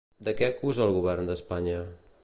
[0.29, 1.85] De què acusa el govern d'Espanya?